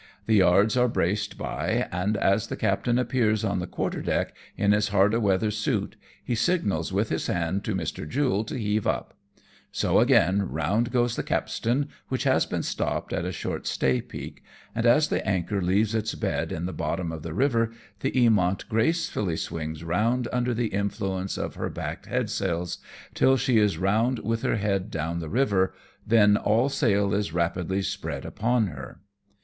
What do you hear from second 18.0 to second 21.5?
Eamont gracefully swings round under the influence